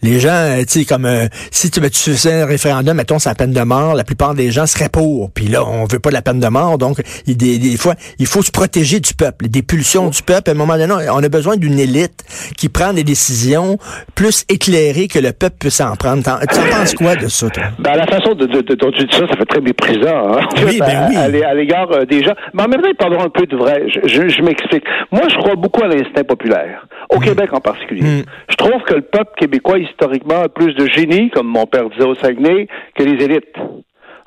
Les 0.04 0.20
gens, 0.20 0.30
euh, 0.30 0.60
tu 0.60 0.80
sais, 0.80 0.86
comme 0.86 1.06
euh, 1.06 1.28
si 1.52 1.72
tu, 1.72 1.80
ben, 1.80 1.90
tu 1.90 2.00
faisais 2.00 2.42
un 2.42 2.46
référendum, 2.46 2.96
mettons, 2.96 3.20
c'est 3.20 3.30
la 3.30 3.36
peine 3.36 3.54
de 3.54 3.62
mort, 3.62 3.96
la 3.96 4.04
plupart 4.04 4.36
des 4.36 4.52
gens 4.52 4.66
seraient 4.66 4.90
pour. 4.90 5.32
Puis 5.32 5.48
là, 5.48 5.66
on 5.66 5.86
veut 5.86 6.00
pas 6.00 6.10
de 6.10 6.16
la 6.16 6.22
peine 6.22 6.40
de 6.40 6.48
mort, 6.48 6.78
donc 6.78 7.02
il, 7.28 7.38
des, 7.38 7.58
des, 7.58 7.78
fois, 7.78 7.96
il 8.20 8.28
faut 8.28 8.42
se 8.42 8.52
protéger 8.52 9.00
du 9.00 9.14
peuple, 9.14 9.48
des 9.48 9.62
pulsions 9.62 10.10
du 10.10 10.22
peuple. 10.22 10.50
À 10.50 10.54
un 10.54 10.58
moment 10.58 10.78
donné, 10.78 10.94
on 11.12 11.24
a 11.24 11.30
besoin 11.30 11.58
d'une 11.58 11.80
élite 11.80 12.24
qui 12.58 12.70
prend 12.70 12.94
des 12.94 13.04
décisions 13.04 13.78
plus 14.16 14.46
éclairées 14.50 15.08
que 15.08 15.20
le 15.20 15.32
peuple 15.32 15.56
peut 15.60 15.70
s'en 15.70 15.96
prendre. 15.96 16.24
Tu 16.24 16.30
en 16.30 16.78
penses 16.78 16.94
quoi 16.94 17.16
de 17.16 17.28
ça, 17.28 17.50
toi? 17.50 17.64
Ben, 17.80 17.96
la 17.96 18.06
façon 18.08 18.34
de, 18.34 18.46
de, 18.46 18.76
dont 18.76 18.92
tu 18.92 19.06
dis 19.06 19.16
ça, 19.16 19.28
ça 19.28 19.36
fait 19.38 19.46
très 19.46 19.62
méprisant, 19.62 20.34
hein? 20.34 20.48
Oui, 20.66 20.80
ben 20.80 21.08
oui. 21.10 21.44
À, 21.44 21.54
l'égard 21.54 21.92
euh, 21.92 22.06
des 22.06 22.24
gens. 22.24 22.34
Mais 22.54 22.64
en 22.64 22.68
même 22.68 22.82
temps, 22.82 22.90
il 22.90 22.96
parlera 22.96 23.24
un 23.24 23.30
peu 23.30 23.46
de 23.46 23.56
vrai. 23.56 23.84
Je, 23.88 24.28
je, 24.28 24.42
m'explique. 24.42 24.84
Moi, 25.12 25.24
je 25.30 25.36
crois 25.36 25.56
beaucoup 25.56 25.84
à 25.84 25.88
l'instinct 25.88 26.24
populaire. 26.24 26.88
Au 27.10 27.20
mm. 27.20 27.24
Québec 27.24 27.50
en 27.54 27.60
particulier. 27.60 28.04
Mm. 28.04 28.24
Je 28.50 28.56
trouve 28.56 28.82
que 28.84 28.96
le 28.96 29.02
peuple 29.02 29.32
québécois, 29.38 29.78
historiquement, 29.90 30.44
plus 30.54 30.74
de 30.74 30.88
génie, 30.88 31.30
comme 31.30 31.48
mon 31.48 31.66
père 31.66 31.90
disait 31.90 32.06
au 32.06 32.16
Saguenay, 32.16 32.68
que 32.96 33.04
les 33.04 33.24
élites. 33.24 33.56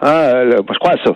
Hein, 0.00 0.12
euh, 0.12 0.62
je 0.72 0.78
crois 0.78 0.92
à 0.92 1.04
ça. 1.04 1.12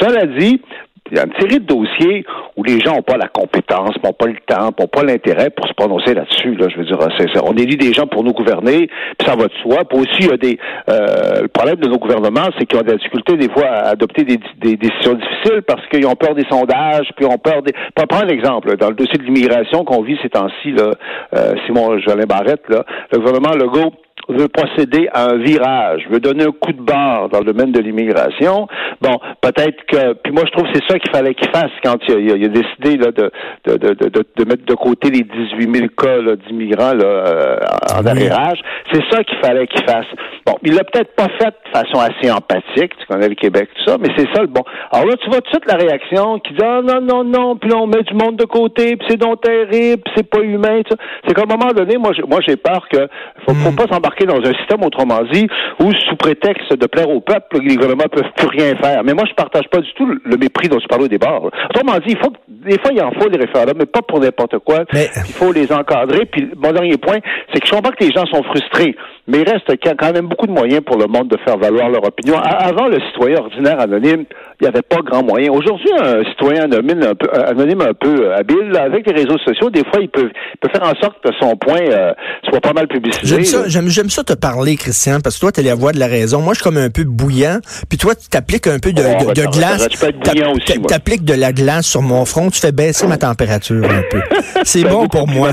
Cela 0.00 0.26
dit, 0.26 0.60
une 1.10 1.32
série 1.40 1.60
de 1.60 1.66
dossiers 1.66 2.24
où 2.56 2.62
les 2.62 2.80
gens 2.80 2.94
n'ont 2.94 3.02
pas 3.02 3.16
la 3.16 3.28
compétence, 3.28 3.90
n'ont 4.02 4.12
pas 4.12 4.26
le 4.26 4.36
temps, 4.46 4.70
n'ont 4.78 4.86
pas 4.86 5.02
l'intérêt 5.02 5.50
pour 5.50 5.66
se 5.66 5.72
prononcer 5.74 6.14
là-dessus. 6.14 6.54
Là, 6.54 6.68
je 6.68 6.78
veux 6.78 6.84
dire, 6.84 6.98
on 7.44 7.56
élit 7.56 7.76
des 7.76 7.92
gens 7.92 8.06
pour 8.06 8.24
nous 8.24 8.32
gouverner, 8.32 8.88
puis 9.18 9.26
ça 9.26 9.36
va 9.36 9.46
de 9.46 9.54
soi. 9.62 9.84
Puis 9.84 9.98
aussi, 9.98 10.20
il 10.20 10.26
y 10.28 10.32
a 10.32 10.36
des 10.36 10.58
euh, 10.88 11.42
le 11.42 11.48
problème 11.48 11.76
de 11.76 11.88
nos 11.88 11.98
gouvernements, 11.98 12.48
c'est 12.58 12.66
qu'ils 12.66 12.78
ont 12.78 12.82
des 12.82 12.96
difficultés 12.96 13.36
des 13.36 13.50
fois 13.50 13.66
à 13.66 13.88
adopter 13.90 14.24
des, 14.24 14.38
décisions 14.76 15.14
difficiles 15.14 15.62
parce 15.66 15.86
qu'ils 15.88 16.06
ont 16.06 16.14
peur 16.14 16.34
des 16.34 16.46
sondages, 16.48 17.08
puis 17.16 17.26
ont 17.26 17.38
peur 17.38 17.62
des. 17.62 17.72
Pour 17.94 18.06
prendre 18.06 18.26
l'exemple, 18.26 18.76
dans 18.76 18.88
le 18.88 18.94
dossier 18.94 19.18
de 19.18 19.24
l'immigration 19.24 19.84
qu'on 19.84 20.02
vit 20.02 20.18
ces 20.22 20.30
temps-ci, 20.30 20.72
là, 20.72 20.92
euh, 21.34 21.54
Simon 21.66 21.98
Jolin 21.98 22.26
Barrette, 22.26 22.68
là, 22.68 22.84
le 23.12 23.18
gouvernement 23.18 23.54
Legault 23.54 23.92
veut 24.28 24.48
procéder 24.48 25.08
à 25.12 25.30
un 25.30 25.38
virage, 25.38 26.06
veut 26.10 26.20
donner 26.20 26.44
un 26.44 26.52
coup 26.52 26.72
de 26.72 26.82
barre 26.82 27.28
dans 27.28 27.40
le 27.40 27.44
domaine 27.44 27.72
de 27.72 27.80
l'immigration, 27.80 28.66
bon, 29.00 29.18
peut-être 29.40 29.84
que, 29.86 30.14
puis 30.14 30.32
moi 30.32 30.44
je 30.46 30.52
trouve 30.52 30.70
que 30.70 30.78
c'est 30.78 30.88
ça 30.88 30.98
qu'il 30.98 31.10
fallait 31.10 31.34
qu'il 31.34 31.50
fasse 31.50 31.72
quand 31.82 31.96
il 32.08 32.14
a, 32.14 32.36
il 32.36 32.44
a, 32.44 32.48
décidé 32.48 32.96
là, 32.96 33.10
de, 33.10 33.30
de, 33.66 33.76
de, 33.76 34.08
de, 34.08 34.24
de 34.36 34.44
mettre 34.44 34.64
de 34.64 34.74
côté 34.74 35.10
les 35.10 35.22
18 35.22 35.74
000 35.74 35.88
cas 35.96 36.18
d'immigrants 36.46 36.94
là, 36.94 37.04
euh, 37.04 37.56
en 37.94 38.06
arriérage. 38.06 38.60
C'est 38.92 39.02
ça 39.10 39.22
qu'il 39.24 39.38
fallait 39.38 39.66
qu'il 39.66 39.84
fasse. 39.84 40.06
Bon, 40.52 40.58
il 40.64 40.74
l'a 40.74 40.84
peut-être 40.84 41.14
pas 41.16 41.28
fait 41.40 41.54
de 41.64 41.70
façon 41.70 41.98
assez 41.98 42.30
empathique, 42.30 42.92
tu 42.98 43.06
connais 43.08 43.28
le 43.28 43.34
Québec, 43.34 43.70
tout 43.74 43.90
ça, 43.90 43.96
mais 43.98 44.08
c'est 44.18 44.26
ça 44.34 44.42
le 44.42 44.48
bon. 44.48 44.60
Alors 44.90 45.06
là, 45.06 45.14
tu 45.16 45.30
vois 45.30 45.40
tout 45.40 45.50
de 45.50 45.56
suite 45.56 45.66
la 45.66 45.76
réaction 45.76 46.40
qui 46.40 46.52
dit, 46.52 46.62
ah 46.62 46.82
non, 46.82 47.00
non, 47.00 47.24
non, 47.24 47.56
puis 47.56 47.70
là, 47.70 47.76
on 47.78 47.86
met 47.86 48.02
du 48.02 48.12
monde 48.12 48.36
de 48.36 48.44
côté, 48.44 48.96
puis 48.96 49.06
c'est 49.08 49.16
donc 49.16 49.40
terrible, 49.40 50.02
puis 50.04 50.12
c'est 50.14 50.28
pas 50.28 50.40
humain, 50.40 50.82
C'est 51.26 51.32
qu'à 51.32 51.42
un 51.42 51.46
moment 51.46 51.72
donné, 51.72 51.96
moi, 51.96 52.12
j'ai, 52.14 52.22
moi, 52.22 52.40
j'ai 52.46 52.56
peur 52.56 52.86
que 52.90 53.08
faut, 53.48 53.54
faut 53.54 53.70
hmm. 53.70 53.76
pas 53.76 53.86
s'embarquer 53.90 54.26
dans 54.26 54.40
un 54.40 54.52
système, 54.52 54.84
autrement 54.84 55.22
dit, 55.32 55.46
où 55.80 55.90
sous 55.90 56.16
prétexte 56.16 56.76
de 56.76 56.86
plaire 56.86 57.08
au 57.08 57.20
peuple, 57.20 57.60
les 57.62 57.76
gouvernements 57.76 58.10
peuvent 58.12 58.32
plus 58.36 58.48
rien 58.48 58.76
faire. 58.76 59.02
Mais 59.04 59.14
moi, 59.14 59.24
je 59.26 59.32
partage 59.32 59.68
pas 59.70 59.78
du 59.78 59.90
tout 59.94 60.06
le 60.06 60.36
mépris 60.36 60.68
dont 60.68 60.78
tu 60.78 60.86
parlais 60.86 61.06
au 61.06 61.08
départ. 61.08 61.44
Autrement 61.44 61.96
dit, 62.06 62.12
il 62.12 62.18
faut 62.18 62.32
des 62.62 62.78
fois, 62.78 62.90
il 62.92 63.02
en 63.02 63.10
faut 63.12 63.28
des 63.28 63.38
référendums, 63.38 63.76
mais 63.78 63.86
pas 63.86 64.02
pour 64.02 64.20
n'importe 64.20 64.58
quoi. 64.58 64.84
Il 64.92 65.32
faut 65.32 65.52
les 65.52 65.72
encadrer. 65.72 66.26
Puis 66.26 66.48
mon 66.56 66.72
dernier 66.72 66.96
point, 66.96 67.18
c'est 67.52 67.60
que 67.60 67.66
je 67.66 67.72
comprends 67.72 67.90
que 67.90 68.04
les 68.04 68.12
gens 68.12 68.24
sont 68.26 68.42
frustrés, 68.44 68.94
mais 69.26 69.38
il 69.40 69.48
reste 69.48 69.70
quand 69.98 70.12
même 70.12 70.26
beaucoup 70.26 70.41
de 70.46 70.52
moyens 70.52 70.82
pour 70.84 70.96
le 70.96 71.06
monde 71.06 71.28
de 71.28 71.36
faire 71.44 71.56
valoir 71.58 71.88
leur 71.88 72.04
opinion. 72.04 72.36
Avant, 72.38 72.88
le 72.88 72.98
citoyen 73.10 73.38
ordinaire 73.38 73.80
anonyme, 73.80 74.24
il 74.60 74.62
n'y 74.64 74.68
avait 74.68 74.82
pas 74.82 74.98
grand 75.04 75.22
moyen. 75.24 75.50
Aujourd'hui, 75.52 75.88
un 76.00 76.22
citoyen 76.30 76.64
anonyme 76.64 77.02
un 77.02 77.14
peu, 77.14 77.28
anonyme 77.32 77.80
un 77.82 77.94
peu 77.94 78.26
euh, 78.26 78.36
habile, 78.36 78.76
avec 78.76 79.06
les 79.06 79.12
réseaux 79.22 79.38
sociaux, 79.38 79.70
des 79.70 79.80
fois, 79.84 80.00
il 80.00 80.08
peut, 80.08 80.30
peut 80.60 80.68
faire 80.72 80.82
en 80.84 80.94
sorte 81.00 81.16
que 81.24 81.30
son 81.40 81.56
point 81.56 81.80
euh, 81.80 82.12
soit 82.48 82.60
pas 82.60 82.72
mal 82.72 82.86
publicisé. 82.88 83.26
J'aime 83.26 83.44
ça, 83.44 83.64
j'aime 83.68 84.10
ça 84.10 84.24
te 84.24 84.32
parler, 84.34 84.76
Christian, 84.76 85.18
parce 85.22 85.36
que 85.36 85.40
toi, 85.40 85.52
tu 85.52 85.60
es 85.60 85.64
la 85.64 85.74
voix 85.74 85.92
de 85.92 85.98
la 85.98 86.06
raison. 86.06 86.40
Moi, 86.40 86.54
je 86.54 86.60
suis 86.60 86.64
comme 86.64 86.76
un 86.78 86.90
peu 86.90 87.04
bouillant, 87.04 87.58
puis 87.88 87.98
toi, 87.98 88.14
tu 88.14 88.28
t'appliques 88.28 88.66
un 88.66 88.78
peu 88.78 88.92
de, 88.92 89.02
Oh, 89.02 89.32
de- 89.32 89.42
glace. 89.56 89.88
tu 89.88 89.98
peux 89.98 90.06
être 90.08 90.18
bouillant 90.20 90.52
aussi, 90.52 90.78
moi. 90.78 90.86
T'appliques 90.88 91.24
de 91.24 91.34
la 91.34 91.52
glace 91.52 91.86
sur 91.86 92.02
mon 92.02 92.24
front, 92.24 92.50
tu 92.50 92.60
fais 92.60 92.72
baisser 92.72 93.06
ma 93.06 93.16
température 93.18 93.84
un 93.84 94.02
peu. 94.10 94.20
C'est 94.64 94.82
Ben, 94.84 94.90
bon 94.90 95.08
pour 95.08 95.26
moi. 95.28 95.50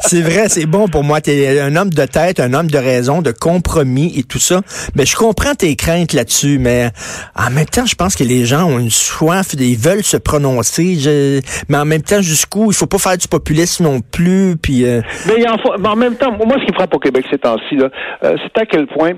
C'est 0.00 0.20
vrai, 0.20 0.48
c'est 0.48 0.66
bon 0.66 0.88
pour 0.88 1.04
moi. 1.04 1.20
Tu 1.20 1.30
es 1.30 1.60
un 1.60 1.74
homme 1.76 1.90
de 1.90 2.04
tête, 2.04 2.40
un 2.40 2.52
homme 2.54 2.68
de 2.70 2.78
raison, 2.78 3.22
de 3.22 3.30
compromis 3.30 4.12
et 4.16 4.22
tout 4.28 4.38
ça. 4.38 4.60
Mais 4.94 5.06
je 5.06 5.16
comprends 5.16 5.54
tes 5.54 5.74
craintes 5.76 6.12
là-dessus, 6.12 6.58
mais 6.58 6.90
en 7.34 7.50
même 7.50 7.66
temps, 7.66 7.86
je 7.86 7.94
pense 7.94 8.14
que 8.14 8.24
les 8.24 8.44
gens 8.44 8.64
ont 8.64 8.78
une 8.78 8.90
soif, 8.90 9.54
ils 9.58 9.76
veulent 9.76 10.04
se 10.04 10.16
prononcer. 10.16 10.98
Mais 11.68 11.76
en 11.76 11.84
même 11.84 12.02
temps, 12.02 12.22
jusqu'où? 12.22 12.70
Il 12.70 12.74
faut 12.74 12.86
pas 12.86 12.98
faire 12.98 13.16
du 13.16 13.28
populisme 13.28 13.84
non 13.84 14.00
plus. 14.00 14.56
Puis 14.60 14.84
euh, 14.84 15.00
Mais, 15.26 15.46
en 15.48 15.56
mais 15.78 15.88
en 15.88 15.96
même 15.96 16.16
temps, 16.16 16.32
moi, 16.32 16.56
ce 16.60 16.64
qui 16.64 16.72
me 16.72 16.76
frappe 16.76 16.94
au 16.94 16.98
Québec 16.98 17.24
ces 17.30 17.38
temps-ci, 17.38 17.78
euh, 17.80 17.88
c'est 18.22 18.62
à 18.62 18.66
quel 18.66 18.86
point 18.86 19.12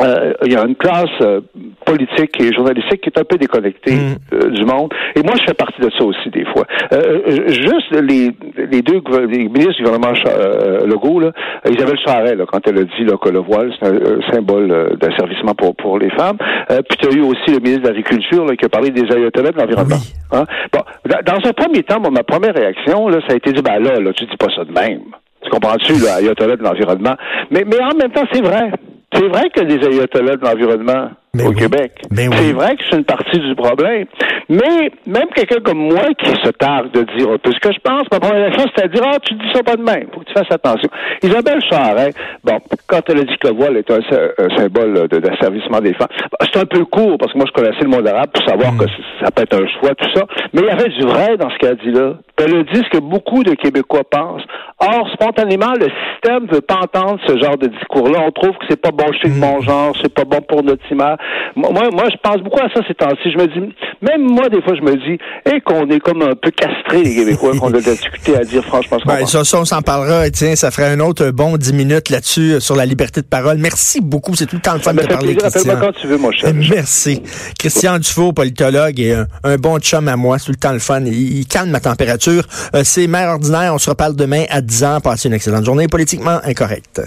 euh, 0.00 0.32
il 0.44 0.52
y 0.52 0.56
a 0.56 0.64
une 0.66 0.74
classe 0.76 1.10
euh, 1.20 1.40
politique 1.84 2.40
et 2.40 2.52
journalistique 2.54 3.02
qui 3.02 3.08
est 3.10 3.18
un 3.20 3.24
peu 3.24 3.36
déconnectée 3.36 3.92
Mm. 3.94 4.16
euh, 4.34 4.50
du 4.50 4.64
monde. 4.64 4.92
Et 5.14 5.22
moi, 5.22 5.34
je 5.38 5.44
fais 5.44 5.54
partie 5.54 5.80
de 5.80 5.90
ça 5.96 6.04
aussi 6.04 6.30
des 6.30 6.44
fois. 6.46 6.64
Euh, 6.92 7.20
euh, 7.28 7.48
juste 7.48 7.90
les, 7.92 8.30
les 8.70 8.82
deux 8.82 9.00
les 9.28 9.48
ministres 9.48 9.74
du 9.76 9.82
gouvernement 9.84 10.14
euh, 10.26 10.86
Legault, 10.86 11.20
là, 11.20 11.32
Isabelle 11.68 11.98
Charret, 12.04 12.34
là, 12.36 12.44
quand 12.50 12.66
elle 12.66 12.78
a 12.78 12.84
dit 12.84 13.04
là, 13.04 13.16
que 13.22 13.28
le 13.28 13.40
voile, 13.40 13.72
c'est 13.80 13.86
un, 13.88 14.32
symbole 14.32 14.96
d'asservissement 15.00 15.54
pour, 15.54 15.74
pour 15.76 15.98
les 15.98 16.10
femmes. 16.10 16.38
Euh, 16.70 16.80
puis 16.88 16.98
tu 16.98 17.08
as 17.08 17.12
eu 17.12 17.20
aussi 17.22 17.48
le 17.52 17.58
ministre 17.60 17.82
de 17.82 17.88
l'Agriculture 17.88 18.46
qui 18.58 18.64
a 18.64 18.68
parlé 18.68 18.90
des 18.90 19.02
ayatollahs 19.14 19.52
de 19.52 19.58
l'environnement. 19.58 19.96
Oui. 20.32 20.38
Hein? 20.38 20.44
Bon, 20.72 20.80
dans- 21.26 21.42
un 21.44 21.52
premier 21.52 21.82
temps, 21.82 22.00
moi, 22.00 22.10
ma 22.10 22.22
première 22.22 22.54
réaction, 22.54 23.08
là, 23.08 23.18
ça 23.26 23.34
a 23.34 23.36
été 23.36 23.52
dit, 23.52 23.62
ben 23.62 23.78
là, 23.82 23.98
là, 24.00 24.12
tu 24.12 24.24
dis 24.24 24.36
pas 24.36 24.46
ça 24.54 24.64
de 24.64 24.72
même. 24.72 25.02
Tu 25.42 25.50
comprends-tu, 25.50 25.94
là, 26.04 26.14
ayatollah 26.18 26.54
de 26.56 26.62
l'environnement? 26.62 27.16
Mais, 27.50 27.64
mais 27.66 27.80
en 27.82 27.96
même 27.98 28.12
temps, 28.12 28.22
c'est 28.32 28.42
vrai. 28.42 28.70
C'est 29.12 29.28
vrai 29.28 29.50
qu'il 29.50 29.68
y 29.70 29.74
a 29.74 29.78
des 29.78 29.86
ayatollahs 29.86 30.36
de 30.36 30.44
l'environnement 30.44 31.10
au 31.34 31.48
oui. 31.48 31.54
Québec. 31.56 31.92
Oui. 32.10 32.28
C'est 32.30 32.52
vrai 32.52 32.76
que 32.76 32.82
c'est 32.90 32.96
une 32.96 33.04
partie 33.04 33.38
du 33.38 33.54
problème. 33.54 34.06
Mais 34.48 34.90
même 35.06 35.28
quelqu'un 35.34 35.60
comme 35.64 35.78
moi 35.78 36.04
qui 36.18 36.26
se 36.30 36.50
targue 36.50 36.90
de 36.92 37.02
dire 37.16 37.30
un 37.30 37.38
peu 37.38 37.52
ce 37.52 37.58
que 37.60 37.72
je 37.72 37.78
pense, 37.82 38.02
ma 38.12 38.20
première 38.20 38.42
réaction, 38.46 38.64
c'était 38.68 38.84
à 38.84 38.88
dire, 38.88 39.02
ah, 39.06 39.18
tu 39.22 39.34
dis 39.34 39.46
ça 39.54 39.62
pas 39.62 39.76
de 39.76 39.82
même. 39.82 40.06
Faut 40.12 40.20
que 40.20 40.26
tu 40.26 40.32
fasses 40.34 40.50
attention. 40.50 40.88
Isabelle 41.22 41.60
Charret, 41.70 42.12
bon, 42.44 42.58
quand 42.86 43.00
elle 43.08 43.20
a 43.20 43.24
dit 43.24 43.36
que 43.38 43.48
le 43.48 43.54
voile 43.54 43.76
est 43.78 43.90
un, 43.90 44.00
sy- 44.02 44.32
un 44.38 44.56
symbole 44.56 45.08
de- 45.08 45.18
d'asservissement 45.18 45.80
des 45.80 45.94
femmes, 45.94 46.08
bah, 46.38 46.46
c'est 46.52 46.60
un 46.60 46.66
peu 46.66 46.84
court 46.84 47.16
parce 47.18 47.32
que 47.32 47.38
moi, 47.38 47.46
je 47.48 47.52
connaissais 47.52 47.82
le 47.84 47.88
monde 47.90 48.06
arabe 48.06 48.30
pour 48.32 48.44
savoir 48.46 48.76
que 48.76 48.84
c- 48.86 48.92
ça 49.22 49.30
peut 49.30 49.42
être 49.42 49.54
un 49.54 49.66
choix, 49.80 49.94
tout 49.94 50.10
ça. 50.14 50.26
Mais 50.52 50.60
il 50.62 50.66
y 50.66 50.70
avait 50.70 50.88
du 50.90 51.02
vrai 51.02 51.36
dans 51.38 51.48
ce 51.50 51.56
qu'elle 51.58 51.72
a 51.72 51.74
dit 51.76 51.92
là. 51.92 52.14
Dit 52.46 52.82
ce 52.84 52.90
que 52.90 52.98
beaucoup 52.98 53.42
de 53.42 53.54
Québécois 53.54 54.02
pensent. 54.10 54.42
Or, 54.78 55.08
spontanément, 55.12 55.72
le 55.74 55.88
système 55.88 56.46
veut 56.50 56.60
pas 56.60 56.80
entendre 56.82 57.18
ce 57.26 57.38
genre 57.38 57.56
de 57.56 57.68
discours-là. 57.68 58.20
On 58.26 58.30
trouve 58.32 58.56
que 58.58 58.64
c'est 58.68 58.80
pas 58.80 58.90
bon 58.90 59.12
chez 59.22 59.28
le 59.28 59.40
bon 59.40 59.60
genre, 59.60 59.94
c'est 60.02 60.12
pas 60.12 60.24
bon 60.24 60.40
pour 60.40 60.62
notre 60.64 60.82
image. 60.90 61.18
Moi, 61.54 61.70
moi, 61.70 62.04
je 62.10 62.16
pense 62.22 62.42
beaucoup 62.42 62.60
à 62.60 62.68
ça 62.74 62.80
ces 62.88 62.94
temps-ci. 62.94 63.30
Je 63.30 63.38
me 63.38 63.46
dis, 63.46 63.74
même 64.00 64.22
moi, 64.22 64.48
des 64.48 64.60
fois, 64.62 64.74
je 64.74 64.82
me 64.82 64.96
dis, 64.96 65.18
et 65.52 65.60
qu'on 65.60 65.88
est 65.88 66.00
comme 66.00 66.22
un 66.22 66.34
peu 66.34 66.50
castrés, 66.50 67.02
les 67.02 67.14
Québécois, 67.14 67.52
qu'on 67.58 67.68
a 67.68 67.80
de 67.80 67.86
la 67.86 67.92
difficulté 67.92 68.36
à 68.36 68.44
dire 68.44 68.64
franchement 68.64 68.98
ce 68.98 69.04
qu'on 69.04 69.12
ben, 69.14 69.26
ça, 69.26 69.44
ça, 69.44 69.60
on 69.60 69.64
s'en 69.64 69.82
parlera. 69.82 70.26
Et 70.26 70.30
Tiens, 70.30 70.56
ça 70.56 70.70
ferait 70.70 70.90
un 70.90 71.00
autre 71.00 71.30
bon 71.30 71.56
10 71.56 71.72
minutes 71.74 72.10
là-dessus 72.10 72.54
euh, 72.54 72.60
sur 72.60 72.74
la 72.74 72.86
liberté 72.86 73.20
de 73.20 73.26
parole. 73.26 73.58
Merci 73.58 74.00
beaucoup. 74.00 74.34
C'est 74.34 74.46
tout 74.46 74.56
le 74.56 74.62
temps 74.62 74.74
le 74.74 74.80
fun 74.80 74.94
de 74.94 75.06
parler. 75.06 75.36
Christian. 75.36 75.76
Quand 75.80 75.92
tu 75.92 76.06
veux, 76.06 76.18
mon 76.18 76.32
cher. 76.32 76.52
Merci. 76.54 77.22
Christian 77.58 77.98
Dufault, 77.98 78.32
politologue 78.32 78.98
et 78.98 79.12
un, 79.12 79.26
un 79.44 79.56
bon 79.56 79.78
chum 79.78 80.08
à 80.08 80.16
moi, 80.16 80.38
c'est 80.38 80.46
tout 80.46 80.52
le 80.52 80.56
temps 80.56 80.72
le 80.72 80.78
fun. 80.78 81.02
Il, 81.04 81.38
il 81.38 81.46
calme 81.46 81.70
ma 81.70 81.80
température. 81.80 82.31
Euh, 82.74 82.82
c'est 82.84 83.06
mère 83.06 83.30
ordinaire. 83.30 83.74
On 83.74 83.78
se 83.78 83.90
reparle 83.90 84.16
demain 84.16 84.44
à 84.50 84.60
10 84.60 84.82
h 84.82 85.00
Passez 85.00 85.28
une 85.28 85.34
excellente 85.34 85.64
journée 85.64 85.88
politiquement 85.88 86.40
incorrecte. 86.44 87.00